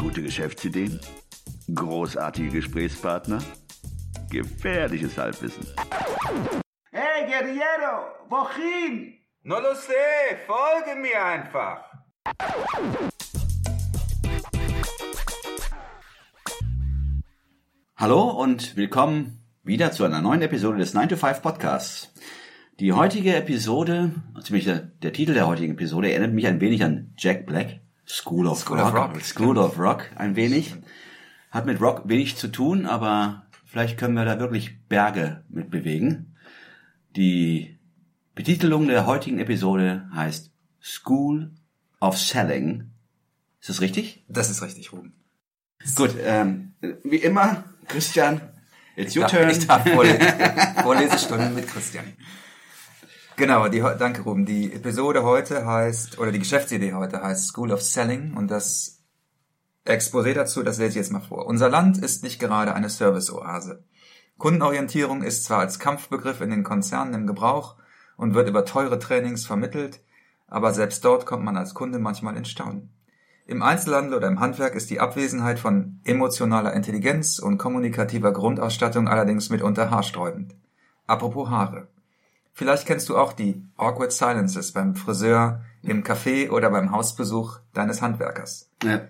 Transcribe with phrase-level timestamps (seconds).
[0.00, 0.98] Gute Geschäftsideen?
[1.74, 3.38] Großartige Gesprächspartner?
[4.30, 5.66] Gefährliches Halbwissen.
[6.90, 9.18] Hey, Guerriero, wohin?
[9.42, 11.84] No lo sé, folge mir einfach.
[17.94, 22.14] Hallo und willkommen wieder zu einer neuen Episode des 9 to 5 Podcasts.
[22.80, 27.12] Die heutige Episode, ziemlich der, der Titel der heutigen Episode, erinnert mich ein wenig an
[27.18, 27.80] Jack Black,
[28.16, 28.88] School of School Rock.
[28.88, 30.74] of Rock, School of Rock, ein wenig.
[31.50, 36.36] Hat mit Rock wenig zu tun, aber vielleicht können wir da wirklich Berge mit bewegen.
[37.16, 37.78] Die
[38.34, 40.50] Betitelung der heutigen Episode heißt
[40.82, 41.52] School
[42.00, 42.90] of Selling.
[43.60, 44.24] Ist das richtig?
[44.28, 45.12] Das ist richtig, Ruben.
[45.96, 46.74] Gut, ähm,
[47.04, 48.40] wie immer, Christian,
[48.96, 49.48] it's your Ich turn.
[49.48, 50.20] darf, ich darf vorlesen.
[50.82, 52.04] Vorlesestunde mit Christian.
[53.36, 54.44] Genau, die, danke Ruben.
[54.44, 59.00] Die Episode heute heißt, oder die Geschäftsidee heute heißt School of Selling und das
[59.86, 61.46] Exposé dazu, das lese ich jetzt mal vor.
[61.46, 63.84] Unser Land ist nicht gerade eine Serviceoase.
[64.36, 67.76] Kundenorientierung ist zwar als Kampfbegriff in den Konzernen im Gebrauch
[68.16, 70.00] und wird über teure Trainings vermittelt,
[70.46, 72.90] aber selbst dort kommt man als Kunde manchmal in Staunen.
[73.46, 79.50] Im Einzelhandel oder im Handwerk ist die Abwesenheit von emotionaler Intelligenz und kommunikativer Grundausstattung allerdings
[79.50, 80.54] mitunter haarsträubend.
[81.06, 81.88] Apropos Haare.
[82.52, 88.02] Vielleicht kennst du auch die awkward silences beim Friseur, im Café oder beim Hausbesuch deines
[88.02, 88.68] Handwerkers.
[88.84, 89.00] Äh,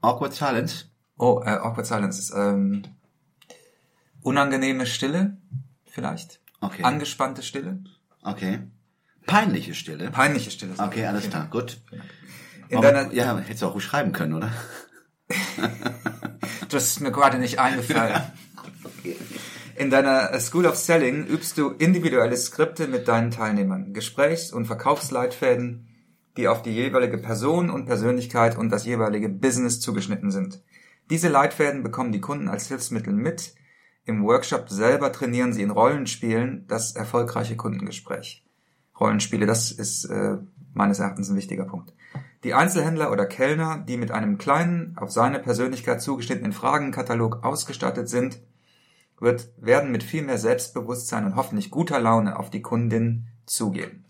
[0.00, 0.86] awkward Silence.
[1.18, 2.30] Oh, äh, awkward silences.
[2.34, 2.82] Ähm,
[4.22, 5.36] unangenehme Stille,
[5.86, 6.40] vielleicht?
[6.60, 6.84] Okay.
[6.84, 7.82] Angespannte Stille?
[8.22, 8.60] Okay.
[9.26, 10.10] Peinliche Stille.
[10.10, 10.74] Peinliche Stille.
[10.78, 11.08] Okay, ich.
[11.08, 11.80] alles klar, gut.
[12.68, 14.50] In Warum- deiner, ja, hättest du auch ruhig schreiben können, oder?
[16.68, 18.22] Das ist mir gerade nicht eingefallen.
[19.76, 25.88] In deiner School of Selling übst du individuelle Skripte mit deinen Teilnehmern, Gesprächs- und Verkaufsleitfäden,
[26.36, 30.62] die auf die jeweilige Person und Persönlichkeit und das jeweilige Business zugeschnitten sind.
[31.10, 33.54] Diese Leitfäden bekommen die Kunden als Hilfsmittel mit.
[34.04, 38.44] Im Workshop selber trainieren sie in Rollenspielen das erfolgreiche Kundengespräch.
[38.98, 40.38] Rollenspiele, das ist äh,
[40.74, 41.94] meines Erachtens ein wichtiger Punkt.
[42.44, 48.40] Die Einzelhändler oder Kellner, die mit einem kleinen, auf seine Persönlichkeit zugeschnittenen Fragenkatalog ausgestattet sind,
[49.22, 54.04] wird, werden mit viel mehr Selbstbewusstsein und hoffentlich guter Laune auf die Kundin zugehen.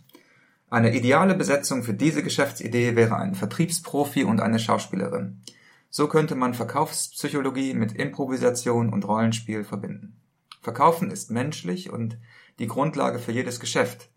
[0.71, 5.43] Eine ideale Besetzung für diese Geschäftsidee wäre ein Vertriebsprofi und eine Schauspielerin.
[5.91, 10.17] So könnte man Verkaufspsychologie mit Improvisation und Rollenspiel verbinden.
[10.62, 12.17] Verkaufen ist menschlich und
[12.59, 14.11] die Grundlage für jedes Geschäft,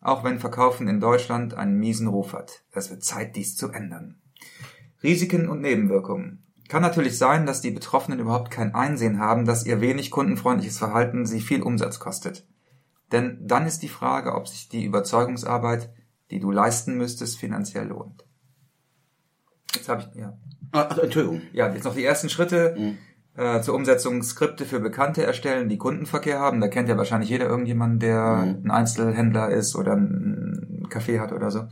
[0.00, 2.62] auch wenn Verkaufen in Deutschland einen miesen Ruf hat.
[2.70, 4.20] Es wird Zeit, dies zu ändern.
[5.02, 6.45] Risiken und Nebenwirkungen.
[6.68, 11.26] Kann natürlich sein, dass die Betroffenen überhaupt kein Einsehen haben, dass ihr wenig kundenfreundliches Verhalten
[11.26, 12.46] sie viel Umsatz kostet.
[13.12, 15.90] Denn dann ist die Frage, ob sich die Überzeugungsarbeit,
[16.30, 18.24] die du leisten müsstest, finanziell lohnt.
[19.74, 20.36] Jetzt habe ich, ja.
[20.72, 21.42] Ah, Also, Entschuldigung.
[21.52, 22.74] Ja, jetzt noch die ersten Schritte
[23.36, 26.60] äh, zur Umsetzung Skripte für Bekannte erstellen, die Kundenverkehr haben.
[26.60, 31.50] Da kennt ja wahrscheinlich jeder irgendjemanden, der ein Einzelhändler ist oder ein Café hat oder
[31.50, 31.68] so.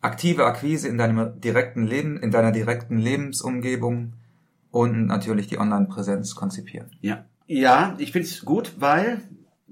[0.00, 4.14] Aktive Akquise in deinem direkten Leben, in deiner direkten Lebensumgebung
[4.72, 6.90] und natürlich die Online-Präsenz konzipieren.
[7.00, 7.24] Ja.
[7.46, 9.20] Ja, ich find's gut, weil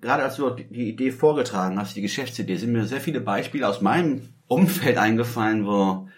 [0.00, 3.80] gerade als du die Idee vorgetragen hast, die Geschäftsidee, sind mir sehr viele Beispiele aus
[3.80, 6.08] meinem Umfeld eingefallen, wo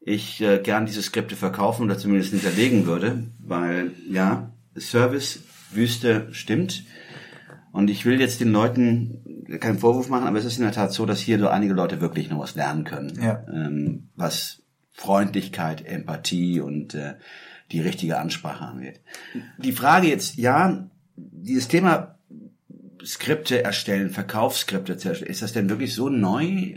[0.00, 6.84] ich äh, gern diese Skripte verkaufen oder zumindest hinterlegen würde, weil ja, Service, Wüste stimmt.
[7.72, 10.92] Und ich will jetzt den Leuten keinen Vorwurf machen, aber es ist in der Tat
[10.92, 13.18] so, dass hier so einige Leute wirklich noch was lernen können.
[13.22, 13.44] Ja.
[13.52, 14.62] Ähm, was
[14.92, 17.14] Freundlichkeit, Empathie und äh,
[17.72, 19.00] die richtige Ansprache angeht.
[19.58, 22.16] Die Frage jetzt, ja, dieses Thema
[23.04, 26.44] Skripte erstellen, Verkaufsskripte erstellen, ist das denn wirklich so neu?
[26.44, 26.74] Äh,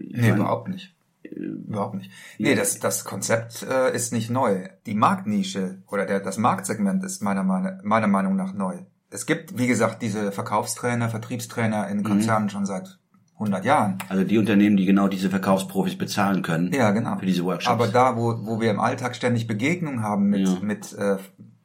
[0.00, 0.94] ich Nee, meine, überhaupt nicht.
[1.24, 2.10] Überhaupt nicht.
[2.38, 4.68] Nee, das, das Konzept äh, ist nicht neu.
[4.86, 8.78] Die Marktnische oder der, das Marktsegment ist meiner, Meinung- meiner Meinung nach neu.
[9.10, 12.98] Es gibt, wie gesagt, diese Verkaufstrainer, Vertriebstrainer in Konzernen schon seit
[13.38, 13.98] 100 Jahren.
[14.08, 16.72] Also die Unternehmen, die genau diese Verkaufsprofis bezahlen können.
[16.72, 17.18] Ja, genau.
[17.18, 17.70] Für diese Workshops.
[17.72, 20.56] Aber da, wo, wo wir im Alltag ständig Begegnungen haben mit, Ja.
[20.62, 21.16] mit äh,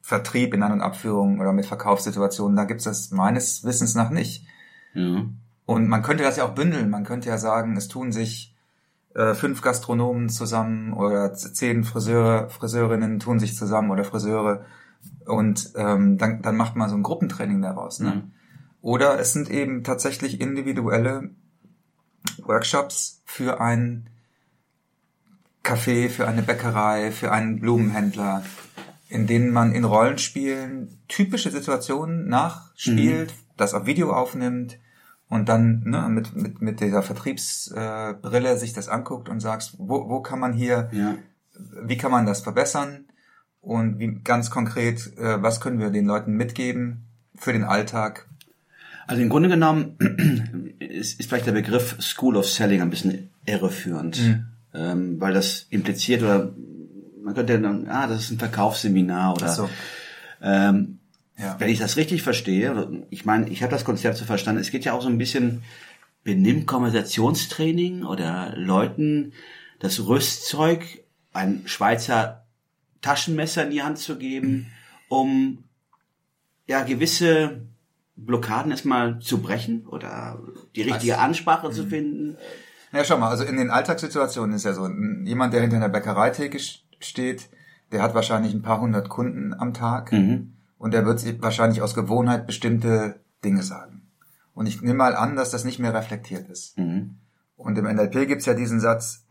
[0.02, 4.46] Vertrieb in An- und Abführung oder mit Verkaufssituationen, da gibt's das meines Wissens nach nicht.
[4.94, 5.24] ja.
[5.64, 6.90] Und man könnte das ja auch bündeln.
[6.90, 8.54] Man könnte ja sagen, es tun sich
[9.14, 14.64] äh, fünf Gastronomen zusammen oder zehn Friseure, Friseurinnen tun sich zusammen oder Friseure
[15.24, 18.00] und ähm, dann, dann macht man so ein Gruppentraining daraus.
[18.00, 18.10] Ne?
[18.10, 18.22] Mhm.
[18.82, 21.30] Oder es sind eben tatsächlich individuelle
[22.38, 24.08] Workshops für ein
[25.64, 28.42] Café, für eine Bäckerei, für einen Blumenhändler,
[29.08, 34.78] in denen man in Rollenspielen typische Situationen nachspielt, das auf Video aufnimmt
[35.28, 40.08] und dann ne, mit, mit, mit dieser Vertriebsbrille Brille sich das anguckt und sagst, wo,
[40.08, 41.14] wo kann man hier, Ja.
[41.84, 43.06] wie kann man das verbessern
[43.60, 48.26] Und wie ganz konkret, äh, was können wir den Leuten mitgeben für den Alltag?
[49.06, 49.96] Also im Grunde genommen
[50.78, 54.46] ist, ist vielleicht der Begriff School of Selling ein bisschen irreführend, Mhm.
[54.74, 56.52] ähm, weil das impliziert oder
[57.22, 59.68] man könnte dann, ah, das ist ein Verkaufsseminar oder so.
[60.42, 60.98] ähm,
[61.38, 61.56] Ja.
[61.58, 64.84] wenn ich das richtig verstehe, ich meine, ich habe das Konzept so verstanden, es geht
[64.84, 65.62] ja auch so ein bisschen
[66.24, 69.32] Benimm-Konversationstraining oder Leuten
[69.80, 70.84] das Rüstzeug,
[71.32, 72.44] ein Schweizer
[73.00, 74.70] Taschenmesser in die Hand zu geben,
[75.08, 75.64] um
[76.68, 77.62] ja gewisse
[78.16, 80.38] Blockaden erstmal zu brechen oder
[80.76, 82.36] die richtige Ansprache zu finden.
[82.92, 84.86] Ja, schau mal, also in den Alltagssituationen ist ja so,
[85.24, 86.58] jemand, der hinter einer Bäckereitheke
[87.00, 87.48] steht,
[87.90, 90.52] der hat wahrscheinlich ein paar hundert Kunden am Tag Mhm.
[90.78, 94.02] und der wird sich wahrscheinlich aus Gewohnheit bestimmte Dinge sagen.
[94.54, 96.76] Und ich nehme mal an, dass das nicht mehr reflektiert ist.
[96.78, 97.16] Mhm.
[97.56, 99.24] Und im NLP gibt's ja diesen Satz,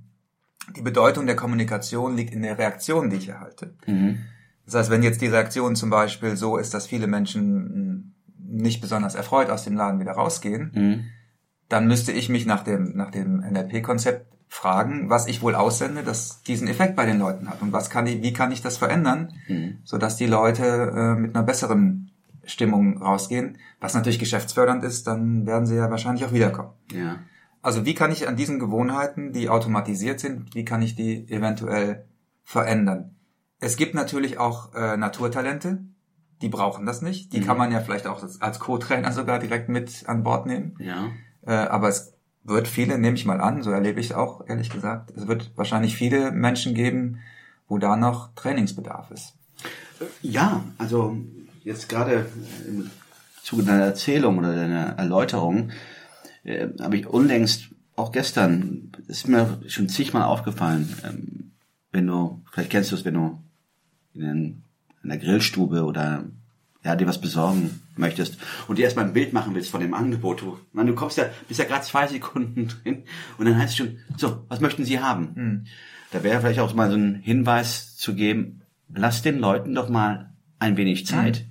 [0.76, 3.74] die Bedeutung der Kommunikation liegt in der Reaktion, die ich erhalte.
[3.86, 4.18] Mhm.
[4.66, 9.14] Das heißt, wenn jetzt die Reaktion zum Beispiel so ist, dass viele Menschen nicht besonders
[9.14, 11.04] erfreut aus dem Laden wieder rausgehen, Mhm.
[11.68, 16.42] dann müsste ich mich nach dem, nach dem NLP-Konzept fragen, was ich wohl aussende, das
[16.42, 17.62] diesen Effekt bei den Leuten hat.
[17.62, 19.78] Und was kann ich, wie kann ich das verändern, Mhm.
[19.84, 20.64] sodass die Leute
[20.94, 22.10] äh, mit einer besseren
[22.44, 23.56] Stimmung rausgehen.
[23.80, 26.70] Was natürlich geschäftsfördernd ist, dann werden sie ja wahrscheinlich auch wiederkommen.
[26.92, 27.20] Ja.
[27.62, 32.04] Also wie kann ich an diesen Gewohnheiten, die automatisiert sind, wie kann ich die eventuell
[32.42, 33.14] verändern?
[33.62, 35.78] Es gibt natürlich auch äh, Naturtalente,
[36.42, 37.32] die brauchen das nicht.
[37.32, 37.44] Die Mhm.
[37.46, 40.74] kann man ja vielleicht auch als- Co-Trainer sogar direkt mit an Bord nehmen.
[40.80, 41.10] Ja.
[41.46, 42.12] Äh, aber es
[42.42, 45.52] wird viele, nehme ich mal an, so erlebe ich es auch, ehrlich gesagt, es wird
[45.54, 47.20] wahrscheinlich viele Menschen geben,
[47.68, 49.34] wo da noch Trainingsbedarf ist.
[50.22, 51.16] Ja, also
[51.62, 52.26] jetzt gerade
[52.66, 52.90] im
[53.44, 55.70] Zuge deiner Erzählung oder deiner Erläuterung
[56.42, 61.52] äh, habe ich unlängst, auch gestern, ist mir schon zigmal aufgefallen, ähm,
[61.92, 63.38] wenn du, vielleicht kennst du es, wenn du
[64.14, 64.62] in, den,
[65.02, 66.24] in der Grillstube oder
[66.84, 70.40] ja, dir was besorgen möchtest und dir erstmal ein Bild machen willst von dem Angebot.
[70.40, 73.04] Du, man, du kommst ja, bist ja gerade zwei Sekunden drin
[73.38, 75.66] und dann heißt es schon, so, was möchten Sie haben?
[76.10, 78.62] Da wäre vielleicht auch mal so ein Hinweis zu geben,
[78.92, 81.46] lass den Leuten doch mal ein wenig Zeit,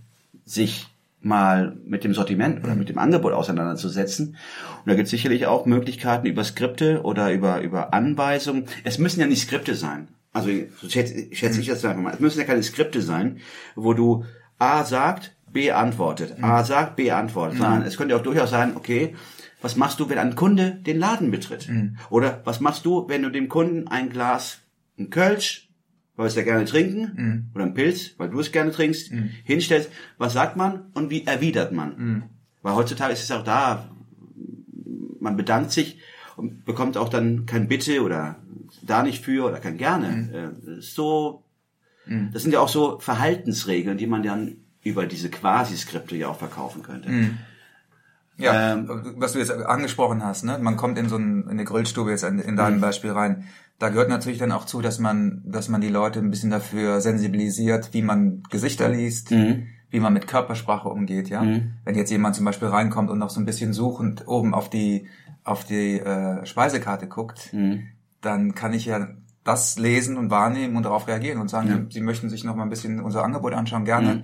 [0.45, 0.87] sich
[1.21, 4.29] mal mit dem Sortiment oder mit dem Angebot auseinanderzusetzen.
[4.29, 8.65] Und da gibt es sicherlich auch Möglichkeiten über Skripte oder über, über Anweisungen.
[8.83, 10.07] Es müssen ja nicht Skripte sein.
[10.33, 10.49] Also
[10.79, 12.13] so schätze, schätze ich das einfach mal.
[12.13, 13.39] Es müssen ja keine Skripte sein,
[13.75, 14.25] wo du
[14.59, 16.41] A sagt, B antwortet.
[16.41, 17.59] A sagt, B antwortet.
[17.59, 19.15] Sondern es könnte auch durchaus sein, okay,
[19.61, 21.67] was machst du, wenn ein Kunde den Laden betritt?
[22.09, 24.59] Oder was machst du, wenn du dem Kunden ein Glas,
[24.97, 25.69] ein Kölsch,
[26.15, 29.11] weil wir es ja gerne trinken, oder ein Pilz, weil du es gerne trinkst,
[29.43, 32.23] hinstellst, was sagt man und wie erwidert man?
[32.61, 33.89] Weil heutzutage ist es auch da,
[35.19, 35.99] man bedankt sich
[36.37, 38.40] und bekommt auch dann kein Bitte oder
[38.91, 40.07] da nicht für oder kein gerne.
[40.33, 41.43] Äh, das ist so,
[42.33, 46.81] das sind ja auch so Verhaltensregeln, die man dann über diese Quasi-Skripte ja auch verkaufen
[46.83, 47.09] könnte.
[48.37, 50.57] Ja, Ähm, was du jetzt angesprochen hast, ne?
[50.59, 53.43] Man kommt in so ein, in eine Grillstube jetzt in, in deinem Beispiel rein.
[53.77, 57.01] Da gehört natürlich dann auch zu, dass man, dass man die Leute ein bisschen dafür
[57.01, 59.29] sensibilisiert, wie man Gesichter liest,
[59.91, 61.41] wie man mit Körpersprache umgeht, ja.
[61.85, 65.07] Wenn jetzt jemand zum Beispiel reinkommt und noch so ein bisschen suchend oben auf die,
[65.43, 67.49] auf die äh, Speisekarte guckt,
[68.21, 69.07] dann kann ich ja
[69.43, 72.69] das lesen und wahrnehmen und darauf reagieren und sagen, Sie möchten sich noch mal ein
[72.69, 74.23] bisschen unser Angebot anschauen, gerne.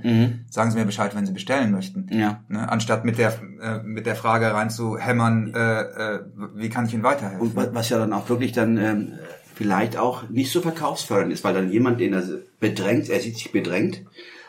[0.52, 2.08] Sagen Sie mir Bescheid, wenn Sie bestellen möchten.
[2.12, 2.44] Ja.
[2.50, 2.70] Ne?
[2.72, 6.20] Anstatt mit der, äh, mit der Frage reinzuhämmern, äh, äh,
[6.56, 7.42] wie kann ich Ihnen weiterhelfen?
[7.48, 9.14] Und wa- was ja dann auch wirklich dann ähm,
[9.56, 12.24] vielleicht auch nicht so verkaufsfördernd ist, weil dann jemand, den er
[12.60, 14.04] bedrängt, er sieht sich bedrängt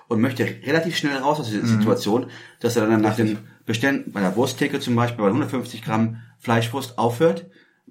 [0.08, 2.26] und möchte relativ schnell raus aus dieser Situation,
[2.60, 6.98] dass er dann nach dem Bestellen, bei der Wursttheke zum Beispiel, bei 150 Gramm Fleischwurst
[6.98, 7.46] aufhört,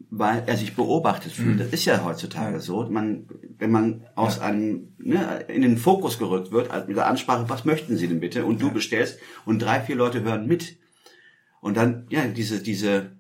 [0.10, 1.60] weil er sich beobachtet fühlt.
[1.60, 2.88] Das ist ja heutzutage so.
[2.90, 3.28] Man,
[3.58, 7.66] wenn man aus einem, ne, in den Fokus gerückt wird, also mit der Ansprache, was
[7.66, 8.46] möchten Sie denn bitte?
[8.46, 10.78] Und du bestellst und drei, vier Leute hören mit.
[11.60, 13.17] Und dann, ja, diese, diese,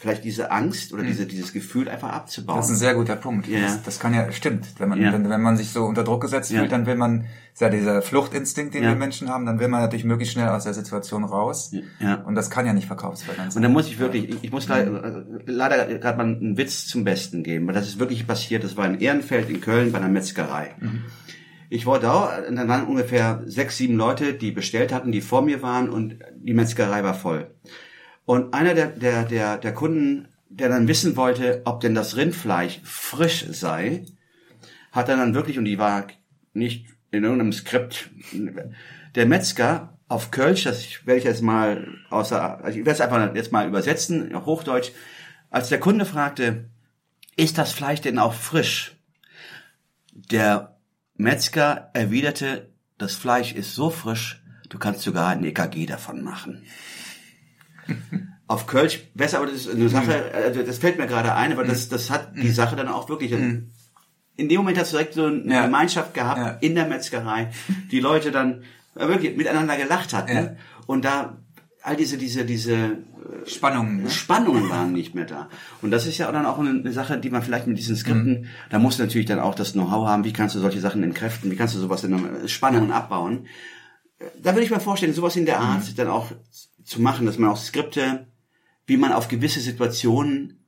[0.00, 2.56] vielleicht diese Angst oder diese, dieses Gefühl einfach abzubauen.
[2.56, 3.48] Das ist ein sehr guter Punkt.
[3.48, 3.60] Ja.
[3.62, 4.66] Das, das kann ja, stimmt.
[4.78, 5.12] Wenn man, Ja.
[5.12, 6.60] wenn, wenn man sich so unter Druck gesetzt Ja.
[6.60, 9.80] fühlt, dann will man, ist ja dieser Fluchtinstinkt, den wir Menschen haben, dann will man
[9.80, 11.72] natürlich möglichst schnell aus der Situation raus.
[11.98, 12.14] Ja.
[12.22, 13.62] Und das kann ja nicht verkaufsfördernd Und sein.
[13.64, 17.42] da muss ich wirklich, ich, ich muss leider, leider gerade mal einen Witz zum Besten
[17.42, 18.62] geben, weil das ist wirklich passiert.
[18.62, 20.76] Das war in Ehrenfeld in Köln bei einer Metzgerei.
[21.70, 25.42] Ich war da, und dann waren ungefähr sechs, sieben Leute, die bestellt hatten, die vor
[25.42, 27.50] mir waren und die Metzgerei war voll.
[28.28, 32.78] Und einer der, der, der, der Kunden, der dann wissen wollte, ob denn das Rindfleisch
[32.84, 34.04] frisch sei,
[34.92, 36.08] hat dann dann wirklich, und die war
[36.52, 38.10] nicht in irgendeinem Skript,
[39.14, 43.34] der Metzger auf Kölsch, das werde ich jetzt mal außer, also ich werde es einfach
[43.34, 44.90] jetzt mal übersetzen, auf Hochdeutsch,
[45.48, 46.68] als der Kunde fragte,
[47.34, 48.94] ist das Fleisch denn auch frisch?
[50.12, 50.76] Der
[51.14, 52.68] Metzger erwiderte,
[52.98, 56.66] das Fleisch ist so frisch, du kannst sogar ein EKG davon machen.
[58.46, 61.64] Auf Kölsch besser, aber das ist eine Sache, also das fällt mir gerade ein, aber
[61.64, 63.32] das, das hat die Sache dann auch wirklich.
[63.32, 65.64] In dem Moment hast du direkt so eine Ja.
[65.66, 66.48] Gemeinschaft gehabt Ja.
[66.60, 67.50] in der Metzgerei,
[67.90, 68.62] die Leute dann
[68.94, 70.50] wirklich miteinander gelacht hatten Ja.
[70.86, 71.36] und da
[71.82, 72.98] all diese, diese, diese
[73.46, 74.02] Spannungen.
[74.04, 74.10] Ne?
[74.10, 75.48] Spannungen waren nicht mehr da.
[75.82, 78.78] Und das ist ja dann auch eine, Sache, die man vielleicht mit diesen Skripten, da
[78.78, 81.56] musst du natürlich dann auch das Know-how haben, wie kannst du solche Sachen entkräften, wie
[81.56, 83.46] kannst du sowas in Spannungen abbauen.
[84.42, 86.32] Da würde ich mir vorstellen, sowas in der Art dann auch
[86.88, 88.26] zu machen, dass man auch Skripte,
[88.86, 90.64] wie man auf gewisse Situationen,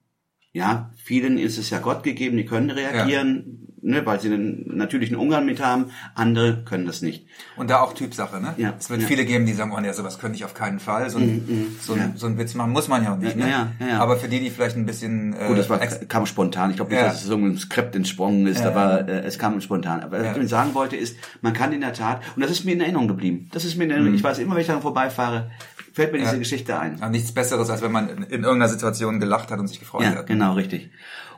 [0.53, 5.17] ja, vielen ist es ja Gott gegeben, die können reagieren, ne, weil sie einen natürlichen
[5.17, 7.25] Umgang mit haben, andere können das nicht.
[7.57, 8.55] Und da auch Typsache, ne?
[8.59, 8.75] Ja.
[8.79, 9.07] Es wird Ja.
[9.07, 11.09] viele geben, die sagen, oh nee, sowas könnte ich auf keinen Fall.
[11.09, 12.13] So ein, so, ein, Ja.
[12.17, 13.51] so ein Witz machen muss man ja auch nicht, Ja, ne?
[13.51, 13.99] ja, ja, ja.
[14.01, 15.35] Aber für die, die vielleicht ein bisschen...
[15.35, 16.71] Äh, Gut, das war, kam spontan.
[16.71, 17.07] Ich glaube nicht, Ja.
[17.09, 20.01] dass es so ein Skript entsprungen ist, Ja, aber äh, es kam spontan.
[20.01, 20.43] Aber was Ja.
[20.43, 23.07] ich sagen wollte ist, man kann in der Tat, und das ist mir in Erinnerung
[23.09, 25.51] geblieben, das ist mir in Erinnerung, ich weiß immer, wenn ich daran vorbeifahre,
[25.93, 26.25] fällt mir Mhm.
[26.25, 26.31] Ja.
[26.31, 26.99] diese Geschichte ein.
[27.01, 30.03] Ja, nichts Besseres, als wenn man in, in irgendeiner Situation gelacht hat und sich gefreut
[30.03, 30.27] Ja, hat.
[30.27, 30.91] genau, richtig.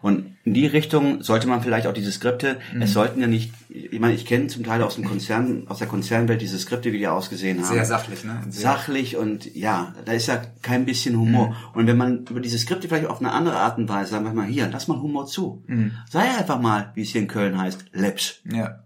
[0.02, 2.82] Und in die Richtung sollte man vielleicht auch diese Skripte, Mhm.
[2.82, 5.86] es sollten ja nicht, ich meine, ich kenne zum Teil aus dem Konzern, aus der
[5.86, 7.72] Konzernwelt diese Skripte, wie die ausgesehen haben.
[7.72, 8.40] Sehr sachlich, ne?
[8.48, 11.50] Sehr, sachlich und ja, da ist ja kein bisschen Humor.
[11.50, 11.54] Mhm.
[11.74, 14.32] Und wenn man über diese Skripte vielleicht auf eine andere Art und Weise, sagen wir
[14.32, 15.62] mal, hier, lass mal Humor zu.
[15.68, 15.92] Mhm.
[16.10, 18.40] Sei einfach mal, wie es hier in Köln heißt, läppsch.
[18.52, 18.80] ja.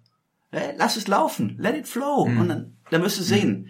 [0.53, 2.27] Äh, Lass es laufen, let it flow.
[2.27, 2.41] Mhm.
[2.41, 3.69] Und dann, dann wirst du sehen.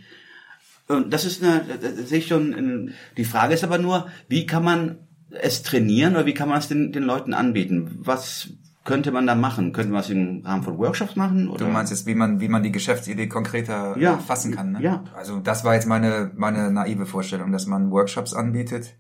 [0.88, 4.07] Und das ist eine, da- da sehe ich schon, in- die Frage ist aber nur,
[4.28, 4.99] wie kann man
[5.31, 7.99] es trainieren oder wie kann man es den, den Leuten anbieten?
[7.99, 8.50] Was
[8.85, 9.73] könnte man da machen?
[9.73, 11.49] Könnte man es im Rahmen von Workshops machen?
[11.49, 11.64] Oder?
[11.64, 14.14] Du meinst jetzt, wie man, wie man die Geschäftsidee konkreter Ja.
[14.14, 14.81] äh, fassen kann, ne?
[14.83, 15.02] Ja.
[15.16, 18.95] Also das war jetzt meine, meine naive Vorstellung, dass man Workshops anbietet.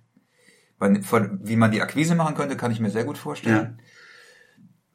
[0.80, 3.78] Wie man die Akquise machen könnte, kann ich mir sehr gut vorstellen.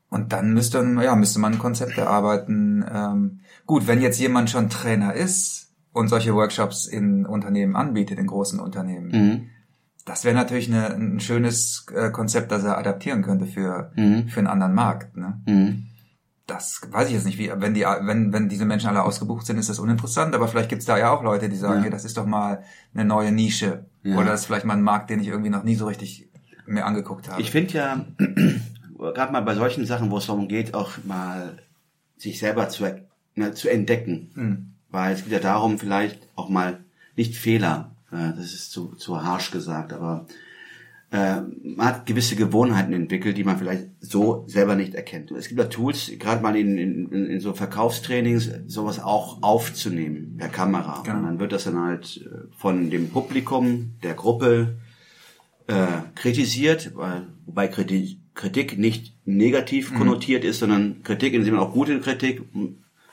[0.09, 2.85] Und dann müsste, ja, müsste man ein Konzept erarbeiten.
[2.93, 8.27] Ähm, gut, wenn jetzt jemand schon Trainer ist und solche Workshops in Unternehmen anbietet, in
[8.27, 9.49] großen Unternehmen, Mhm.
[10.05, 14.27] das wäre natürlich eine, ein schönes äh, Konzept, das er adaptieren könnte für, Mhm.
[14.29, 15.15] für einen anderen Markt.
[15.17, 15.41] Ne?
[15.45, 15.87] Mhm.
[16.47, 19.57] Das weiß ich jetzt nicht, wie, wenn die, wenn, wenn diese Menschen alle ausgebucht sind,
[19.57, 21.83] ist das uninteressant, aber vielleicht gibt's da ja auch Leute, die sagen, Ja.
[21.83, 23.85] hey, das ist doch mal eine neue Nische.
[24.03, 24.17] Ja.
[24.17, 26.27] Oder das ist vielleicht mal ein Markt, den ich irgendwie noch nie so richtig
[26.65, 27.41] mir angeguckt habe.
[27.41, 28.05] Ich finde ja,
[28.97, 31.57] gerade mal bei solchen Sachen, wo es darum geht, auch mal
[32.17, 32.83] sich selber zu,
[33.35, 34.31] ne, zu entdecken.
[34.33, 34.73] Hm.
[34.91, 36.83] Weil es geht ja darum, vielleicht auch mal
[37.15, 40.27] nicht Fehler, äh, das ist zu, zu harsch gesagt, aber
[41.11, 45.31] äh, man hat gewisse Gewohnheiten entwickelt, die man vielleicht so selber nicht erkennt.
[45.31, 50.47] Es gibt ja Tools, gerade mal in, in, in so Verkaufstrainings, sowas auch aufzunehmen per
[50.47, 51.03] Kamera.
[51.03, 51.17] Genau.
[51.17, 54.77] Und dann wird das dann halt äh, von dem Publikum, der Gruppe
[55.67, 61.61] äh, kritisiert, weil, wobei Kritik, Kritik nicht negativ konnotiert ist, sondern Kritik in dem Sinne
[61.61, 62.41] auch gute Kritik,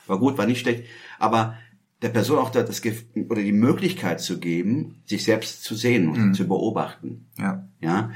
[0.07, 0.85] war gut, war nicht schlecht,
[1.19, 1.55] aber
[2.01, 2.81] der Person auch da das
[3.29, 7.27] oder die Möglichkeit zu geben, sich selbst zu sehen und zu beobachten.
[7.37, 7.67] ja.
[7.81, 8.11] Ja.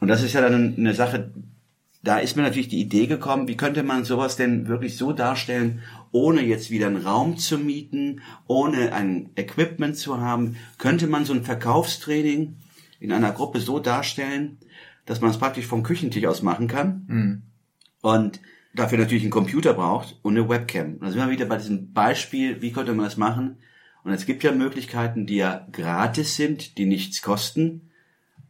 [0.00, 1.32] Und das ist ja dann eine Sache,
[2.02, 5.82] da ist mir natürlich die Idee gekommen, wie könnte man sowas denn wirklich so darstellen,
[6.12, 11.32] ohne jetzt wieder einen Raum zu mieten, ohne ein Equipment zu haben, könnte man so
[11.32, 12.56] ein Verkaufstraining
[13.00, 14.58] in einer Gruppe so darstellen,
[15.06, 17.42] dass man es praktisch vom Küchentisch aus machen kann
[18.00, 18.40] und
[18.78, 20.94] dafür natürlich einen Computer braucht und eine Webcam.
[20.94, 23.58] Und da sind wir wieder bei diesem Beispiel, wie könnte man das machen?
[24.04, 27.90] Und es gibt ja Möglichkeiten, die ja gratis sind, die nichts kosten.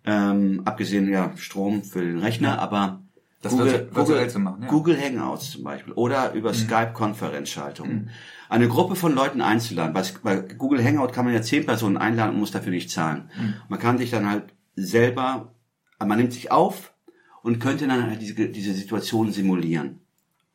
[0.04, 3.02] Ähm, abgesehen ja Strom für den Rechner, aber
[3.42, 4.68] Das Google, Google, zu machen, ja.
[4.68, 8.10] Google Hangouts zum Beispiel oder über Skype Konferenzschaltungen.
[8.48, 9.92] Eine Gruppe von Leuten einzuladen.
[9.92, 13.30] Bei, bei Google Hangout kann man ja zehn Personen einladen und muss dafür nicht zahlen.
[13.68, 14.44] Man kann sich dann halt
[14.76, 15.52] selber,
[15.98, 16.94] man nimmt sich auf
[17.42, 20.00] und könnte dann halt diese, diese Situation simulieren.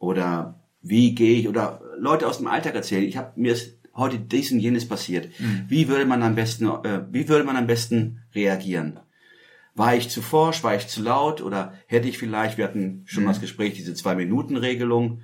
[0.04, 4.20] Oder wie gehe ich, oder Leute aus dem Alltag erzählen, ich habe mir ist heute
[4.20, 5.30] dies und jenes passiert.
[5.68, 9.00] Wie würde man am besten, äh, wie würde man am besten reagieren?
[9.76, 13.24] War ich zu forsch, war ich zu laut oder hätte ich vielleicht, wir hatten schon
[13.24, 15.22] mal das Gespräch, diese Zwei-Minuten-Regelung,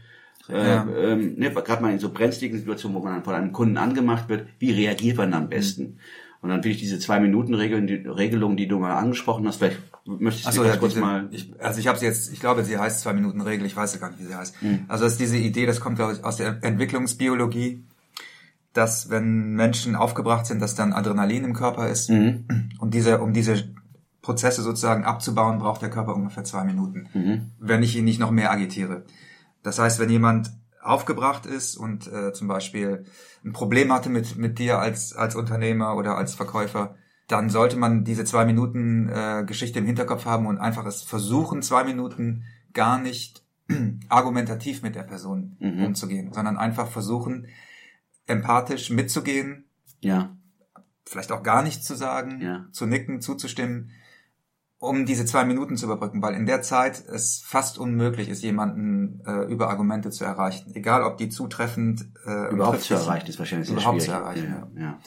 [0.50, 0.88] äh, Ja.
[0.98, 4.30] ähm, ne, gerade mal in so brenzligen Situationen, wo man dann von einem Kunden angemacht
[4.30, 5.98] wird, wie reagiert man am besten?
[6.42, 10.46] Und dann finde ich diese Zwei-Minuten-Regelung, die Regelung, die du mal angesprochen hast, vielleicht möchtest
[10.46, 11.28] du Achso, die ja, kurz mal...
[11.32, 14.00] ich, also ich habe sie jetzt, ich glaube, sie heißt zwei Minuten Regel, ich weiß
[14.00, 14.62] gar nicht, wie sie heißt.
[14.62, 14.86] Hm.
[14.88, 17.84] Also das ist diese Idee, das kommt glaube ich aus der Entwicklungsbiologie,
[18.74, 22.46] dass wenn Menschen aufgebracht sind, dass dann Adrenalin im Körper ist Mhm.
[22.80, 23.66] und diese, um diese
[24.22, 27.52] Prozesse sozusagen abzubauen, braucht der Körper ungefähr zwei Minuten, Mhm.
[27.60, 29.04] wenn ich ihn nicht noch mehr agitiere.
[29.64, 30.52] Das heißt, wenn jemand
[30.82, 33.06] aufgebracht ist und äh, zum Beispiel
[33.44, 36.96] ein Problem hatte mit, mit dir als, als Unternehmer oder als Verkäufer,
[37.28, 41.62] dann sollte man diese zwei Minuten äh, Geschichte im Hinterkopf haben und einfach es versuchen,
[41.62, 42.44] zwei Minuten
[42.74, 43.44] gar nicht
[44.10, 47.48] argumentativ mit der Person umzugehen, sondern einfach versuchen,
[48.26, 49.66] empathisch mitzugehen,
[50.02, 50.36] Ja.
[51.06, 52.66] vielleicht auch gar nichts zu sagen, Ja.
[52.72, 53.92] zu nicken, zuzustimmen,
[54.80, 59.22] um diese zwei Minuten zu überbrücken, weil in der Zeit es fast unmöglich ist, jemanden
[59.28, 60.72] äh, über Argumente zu erreichen.
[60.74, 64.18] Egal, ob die zutreffend äh, Überhaupt zu erreichen ist wahrscheinlich sehr Überhaupt schwierig.
[64.18, 64.82] zu erreichen, ja.
[64.82, 65.00] Ja.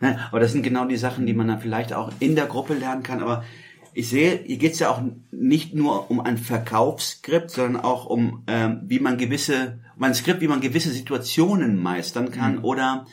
[0.00, 2.74] Ja, aber das sind genau die Sachen, die man dann vielleicht auch in der Gruppe
[2.74, 3.22] lernen kann.
[3.22, 3.44] Aber
[3.92, 8.42] ich sehe, hier geht es ja auch nicht nur um ein Verkaufsskript, sondern auch um,
[8.48, 12.56] ähm, wie man gewisse, um ein Skript, wie man gewisse Situationen meistern kann.
[12.56, 12.64] Mhm.
[12.64, 13.06] Oder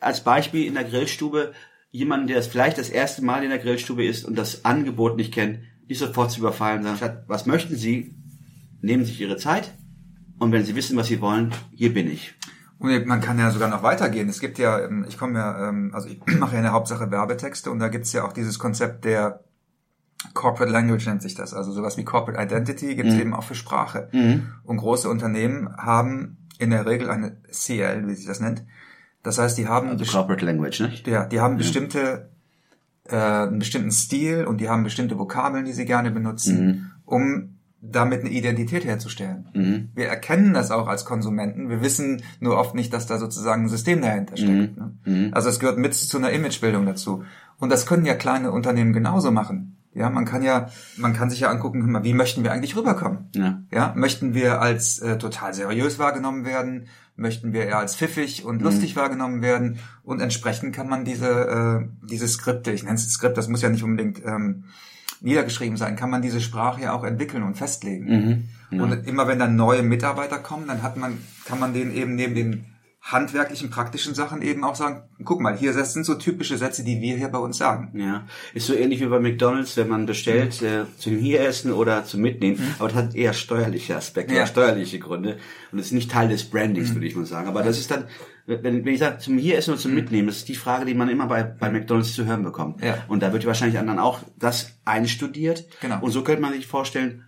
[0.00, 1.52] als Beispiel in der Grillstube,
[1.90, 5.32] jemanden, der es vielleicht das erste Mal in der Grillstube ist und das Angebot nicht
[5.32, 8.14] kennt, nicht sofort zu überfallen, sondern statt, was möchten Sie?
[8.80, 9.74] Nehmen Sie sich Ihre Zeit
[10.38, 12.34] und wenn Sie wissen, was Sie wollen, hier bin ich.
[12.78, 14.28] Und man kann ja sogar noch weitergehen.
[14.28, 17.10] Es gibt ja, ähm, ich komme ja, ähm, also ich mache ja in der Hauptsache
[17.10, 19.44] Werbetexte und da gibt's ja auch dieses Konzept der
[20.34, 21.54] Corporate Language nennt sich das.
[21.54, 24.08] Also sowas wie Corporate Identity gibt's eben auch für Sprache.
[24.64, 28.64] Und große Unternehmen haben in der Regel eine CL, wie sich das nennt.
[29.22, 31.06] Das heißt, die haben Also Corporate Language, nicht?
[31.06, 32.30] ja, die haben bestimmte
[33.04, 38.20] äh, einen bestimmten Stil und die haben bestimmte Vokabeln, die sie gerne benutzen, um damit
[38.20, 39.90] eine Identität herzustellen.
[39.94, 41.68] Wir erkennen das auch als Konsumenten.
[41.68, 44.76] Wir wissen nur oft nicht, dass da sozusagen ein System dahinter steckt.
[44.76, 45.30] Ne?
[45.32, 47.22] Also es gehört mit zu einer Imagebildung dazu.
[47.58, 49.76] Und das können ja kleine Unternehmen genauso machen.
[49.94, 53.30] Ja, man kann ja, man kann sich ja angucken, wie möchten wir eigentlich rüberkommen?
[53.34, 53.62] Ja.
[53.72, 56.86] Ja, möchten wir als äh, total seriös wahrgenommen werden?
[57.16, 59.78] Möchten wir eher als pfiffig und lustig wahrgenommen werden?
[60.04, 63.70] Und entsprechend kann man diese, äh, diese Skripte, ich nenne es Skript, das muss ja
[63.70, 64.64] nicht unbedingt ähm,
[65.20, 68.06] niedergeschrieben sein, kann man diese Sprache ja auch entwickeln und festlegen.
[68.70, 72.34] Und immer wenn dann neue Mitarbeiter kommen, dann hat man, kann man denen eben neben
[72.36, 72.66] den
[73.10, 77.00] handwerklichen, praktischen Sachen eben auch sagen, guck mal, hier das sind so typische Sätze, die
[77.00, 77.90] wir hier bei uns sagen.
[77.98, 82.04] Ja, ist so ähnlich wie bei McDonalds, wenn man bestellt äh, zum hier essen oder
[82.04, 84.40] zum mitnehmen, aber das hat eher steuerliche Aspekte, Ja.
[84.40, 85.38] eher steuerliche Gründe
[85.72, 87.48] und ist nicht Teil des Brandings, würde ich mal sagen.
[87.48, 88.04] Aber das ist dann,
[88.46, 90.94] wenn, wenn ich sage zum hier essen oder zum mitnehmen, das ist die Frage, die
[90.94, 92.82] man immer bei, bei McDonalds zu hören bekommt.
[92.82, 93.04] Ja.
[93.08, 95.64] Und da wird wahrscheinlich dann auch das einstudiert.
[95.80, 96.00] Genau.
[96.00, 97.24] Und so könnte man sich vorstellen,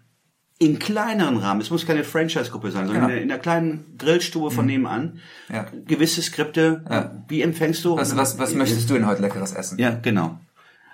[0.63, 3.09] in kleineren Rahmen, es muss keine Franchise-Gruppe sein, sondern Genau.
[3.09, 5.19] in, der, in der kleinen Grillstube von nebenan,
[5.51, 5.67] Ja.
[5.87, 7.25] gewisse Skripte, Ja.
[7.29, 7.97] wie empfängst du?
[7.97, 9.79] Was, was, was möchtest du denn heute leckeres essen?
[9.79, 10.39] Ja, genau.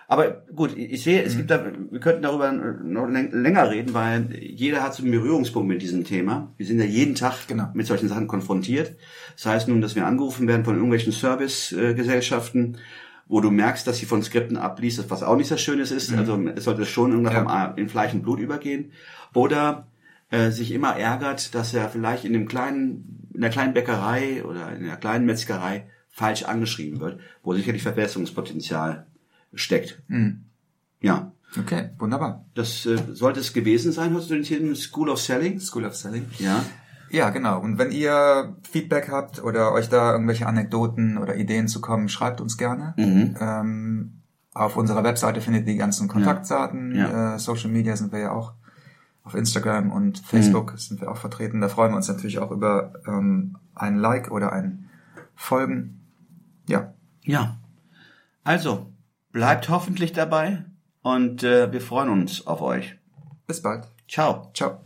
[0.09, 4.29] Aber gut, ich sehe, es gibt da, wir könnten darüber noch läng- länger reden, weil
[4.41, 6.53] jeder hat so einen Berührungspunkt mit diesem Thema.
[6.57, 7.71] Wir sind ja jeden Tag Genau.
[7.75, 8.93] mit solchen Sachen konfrontiert.
[9.35, 12.79] Das heißt nun, dass wir angerufen werden von irgendwelchen Servicegesellschaften,
[13.29, 16.13] wo du merkst, dass sie von Skripten abliest, was auch nicht so Schönes ist.
[16.15, 17.65] Also es sollte schon irgendwann Ja.
[17.77, 18.93] in Fleisch und Blut übergehen.
[19.35, 19.89] Oder
[20.31, 24.73] äh, sich immer ärgert, dass er vielleicht in dem kleinen, in der kleinen Bäckerei oder
[24.77, 29.07] in der kleinen Metzgerei falsch angeschrieben wird, wo sicherlich Verbesserungspotenzial
[29.55, 30.03] steckt.
[31.01, 32.45] Ja, Okay, wunderbar.
[32.55, 35.59] das äh, sollte es gewesen sein, hast du den Titel School of Selling?
[35.61, 36.27] School of Selling.
[36.39, 36.65] Ja.
[37.11, 37.61] Ja, genau.
[37.61, 42.41] Und wenn ihr Feedback habt oder euch da irgendwelche Anekdoten oder Ideen zu kommen, schreibt
[42.41, 42.95] uns gerne.
[43.41, 44.23] Ähm,
[44.55, 46.95] auf unserer Webseite findet ihr die ganzen Kontaktdaten.
[46.97, 47.35] Ja.
[47.35, 48.55] Äh, Social Media sind wir ja auch.
[49.23, 51.61] Auf Instagram und Facebook sind wir auch vertreten.
[51.61, 54.89] Da freuen wir uns natürlich auch über ähm, ein Like oder ein
[55.35, 56.01] Folgen.
[56.69, 57.57] Ja, Ja.
[58.45, 58.93] Also,
[59.33, 60.65] bleibt hoffentlich dabei
[61.03, 62.97] und äh, wir freuen uns auf euch.
[63.49, 63.89] bis bald.
[64.09, 64.51] Ciao.
[64.55, 64.86] Ciao.